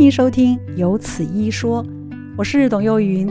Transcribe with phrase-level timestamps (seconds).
[0.00, 1.84] 迎收听《有此一说》，
[2.34, 3.28] 我是董幼云。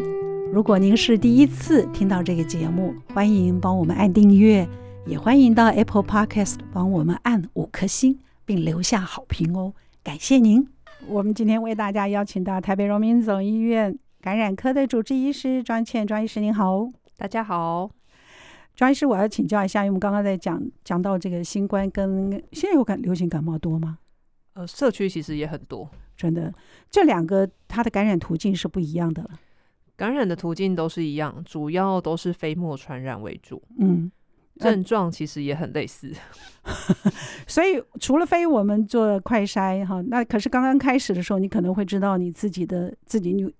[0.53, 4.69] 如果您是第一次听到这个节目，欢迎帮我们按订阅，
[5.07, 10.67] 也欢迎到 Apple Podcast 帮我们按五颗星，并留下好评哦，感谢您。
[11.07, 17.89] 我们今天为大家邀请到台北荣民总医院感染科的主治医师庄倩庄医师，您好，大家好。
[18.75, 23.97] 庄医师，我要请教一下，因为我们刚刚在讲讲到这个新冠跟现在有感流行感冒多吗？
[24.53, 26.53] 呃，社区其实也很多，真的，
[26.89, 29.29] 这两个它的感染途径是不一样的了。
[29.95, 33.61] 感染的途径都是一样，主要都是飞沫传染为主。
[33.79, 34.09] 嗯，
[34.57, 36.13] 症状其实也很类似。
[37.47, 43.53] 所以除了飞，我们做快筛哈，那可是刚刚开始的时候，你可能会知道你自己的自己，你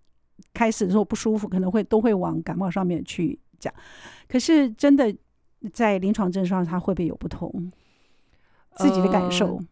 [0.54, 3.74] 开始的时候不舒服，可能会都会往感冒上面去讲。
[4.28, 5.14] 可是真的
[5.74, 7.72] 在临床症状，它会不会有不同？
[8.78, 9.58] 自己的感受？
[9.58, 9.66] 呃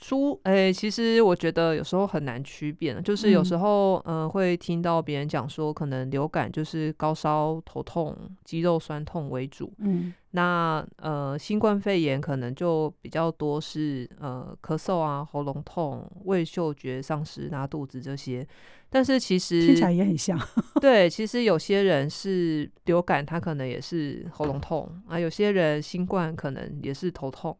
[0.00, 18.46] 书诶、欸，其实我觉得有时候很难区辨，就是有时候嗯、呃、会听到别人讲说，可能流感就是高烧、头痛、肌肉酸痛为主，嗯，那呃新冠肺炎可能就比较多是呃咳嗽啊、喉咙痛、味嗅觉丧失、拉肚子这些，
[18.88, 20.38] 但是其实听起来也很像，
[20.80, 27.56] 对，其实有些人是流感，他可能也是喉咙痛啊，有些人新冠可能也是头痛。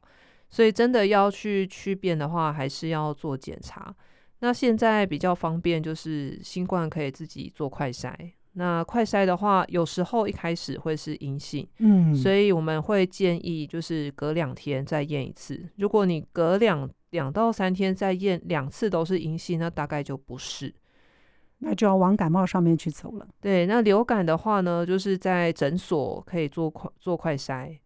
[0.49, 3.95] 所以真的要去区辨的话，还是要做检查。
[4.41, 8.15] 那现在比较方便，就是新冠可以自己做快筛。
[8.53, 15.69] 那快筛的话，有时候一开始会是阴性，嗯，所以我们会建议就是隔两天再验一次。
[15.77, 20.75] 如果你隔两两到三天再验两次都是阴性，那大概就不是，
[21.59, 23.29] 那就要往感冒上面去走了。
[23.41, 27.79] 对，那流感的话呢，就是在诊所可以做快做快筛。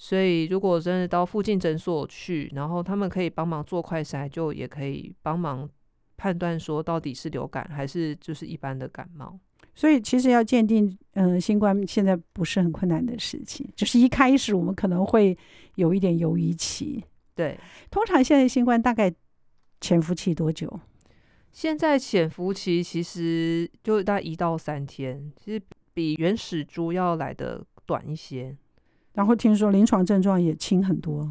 [0.00, 5.68] 所以，如果真的到附近诊所去，然后他们可以帮忙做快筛，就也可以帮忙
[6.16, 9.36] 判断说到底是流感还是就是一般的感冒。
[9.74, 15.36] 所以，其实要鉴定嗯、呃、新冠现在不是很困难的事情，就是一开始我们可能会
[15.74, 17.04] 有一点犹豫期。
[17.34, 17.58] 对，
[17.90, 19.12] 通常现在新冠大概
[19.80, 20.78] 潜伏期多久？
[21.50, 25.60] 现在潜伏期其实就大概一到三天，其实
[25.92, 28.56] 比原始株要来的短一些。
[29.18, 31.28] 然后听说临床症状也轻很多，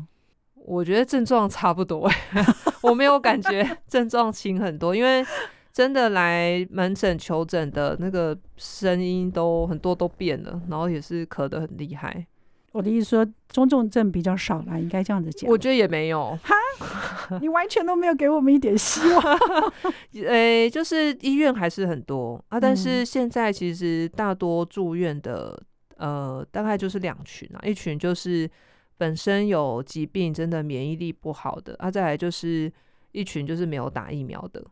[0.56, 2.12] 我觉得症状差不多，
[2.84, 5.26] 我没有感觉 症状轻很多，因为
[5.72, 12.28] 真的来门诊求诊的那个声音都很多都变了，然后也是咳得很厉害。
[12.74, 15.50] 我的意思说中重症比较少啦，应该这样子讲。
[15.50, 19.24] 我觉得也没有，哈，你完全都没有给我们一点希望。
[20.28, 25.58] 诶、欸，就是医院还是很多啊，但是现在其实大多住院的。
[25.98, 28.50] 呃，大概就是两群啊，一群就是
[28.98, 32.72] 本身有疾病，真的免疫力不好的啊，再来就是
[33.12, 34.66] 一群就是没有打疫苗的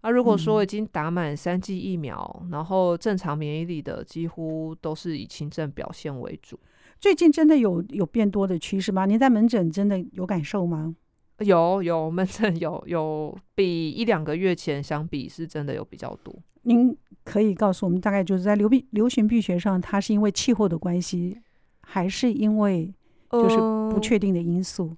[0.00, 0.10] 啊。
[0.10, 6.58] 如果说已经打满三剂疫苗，嗯，然后正常免疫力的，几乎都是以轻症表现为主。
[6.98, 9.04] 最近真的有有变多的趋势吗？
[9.06, 10.94] 您在门诊真的有感受吗？
[11.40, 16.34] 有有门诊有有比一两个月前相比，是真的有比较多。
[16.62, 21.36] 您可以告诉我们，大概就是在流病流行病学上，它是因为气候的关系，
[21.82, 22.94] 还是因为
[23.30, 23.56] 就是
[23.92, 24.84] 不确定的因素？
[24.84, 24.96] 呃，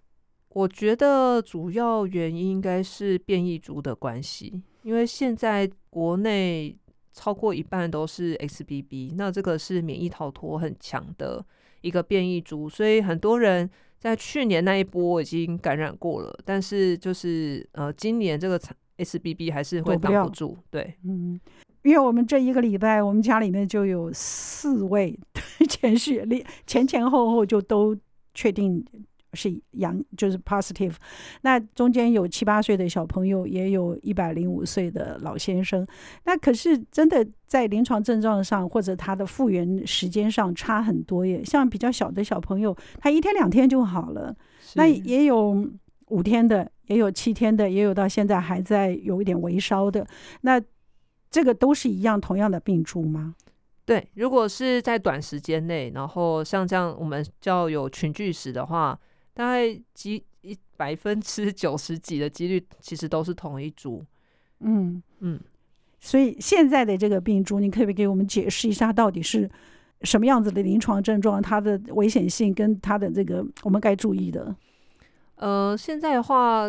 [0.50, 6.76] 我觉得主要原因应该是变异株的关系，因为现在国内
[7.12, 11.44] 超过一半都是 XBB，那这个是免疫逃脱很强的
[11.80, 13.68] 一个变异株，所以很多人。
[14.00, 18.56] 在去年那一波已经感染过了，但是就是呃，今年这个
[18.96, 20.56] SBB 还是会挡不住。
[20.70, 21.40] 对，嗯，
[21.88, 25.18] 因为我们这一个礼拜，我们家里面就有四位
[25.68, 26.22] 前序
[26.66, 27.96] 前前后后就都
[28.34, 28.84] 确定。
[29.34, 30.94] 是阳，就是 positive，
[31.42, 35.86] 那中间有七八岁的小朋友，也有一百零五岁的老先生。
[36.24, 41.44] 那可是真的在临床症状上或者他的复原时间上差很多耶。
[41.44, 44.34] 像比较小的小朋友，他一天两天就好了。
[44.76, 45.54] 那也有
[46.08, 50.06] 五天的，也有七天的，也有到现在还在有一点微烧的。
[50.40, 50.58] 那
[51.30, 53.34] 这个都是一样同样的病株吗？
[53.84, 58.98] 对，如果是在短时间内，然后像这样我们叫有群聚史的话。
[59.34, 64.04] 大概几一百分之九十几的几率，其实都是同一株。
[64.58, 65.38] 嗯嗯，
[66.00, 69.48] 所以现在的这个病株，你可不可以给我们解释一下，到底是
[70.02, 71.40] 什么样子的临床症状？
[71.40, 74.52] 它的危险性跟它的这个我们该注意的。
[75.36, 76.68] 呃，现在的话，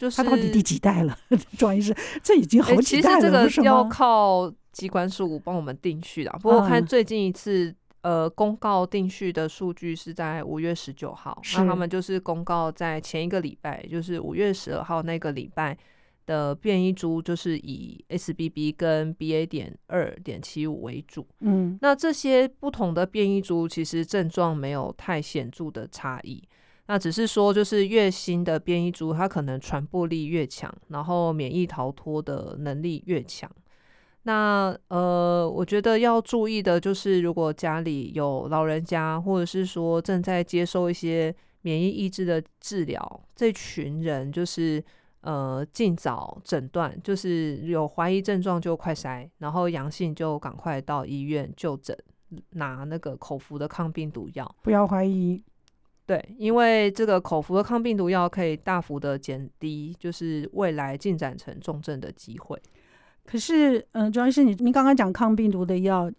[0.00, 1.14] 就是他到底第几代了？
[1.58, 6.30] 庄医师，这已经好几代了，欸、其实这个要靠疾管署帮我们定序的。
[6.40, 7.74] 不过看最近一次。
[8.02, 15.76] 呃，公告定序的数据是在五月十九号，那他们就是公告在前一个礼拜，就是五月十二号那个礼拜
[16.24, 19.44] 的变异株就是以 SBB 跟 BA.
[19.44, 21.26] 点二点七五为主。
[21.40, 26.42] 嗯，那这些不同的变异株其实症状没有太显著的差异。
[26.90, 33.48] 那只是说，就是越新的变异株，它可能传播力越强，然后免疫逃脱的能力越强。
[34.24, 41.32] 那呃，我觉得要注意的就是，如果家里有老人家，或者是说正在接受一些
[41.62, 44.82] 免疫抑制的治疗，这群人就是
[45.20, 51.96] 呃，尽早诊断，就是有怀疑症状就快筛，然后阳性就赶快到医院就诊，
[52.54, 55.40] 拿那个口服的抗病毒药，不要怀疑。
[56.10, 62.60] 对，因为这个口服的抗病毒药可以大幅的减低，就是未来进展成重症的机会。
[63.24, 66.10] 可是，嗯、主要是你，你刚刚讲抗病毒的药。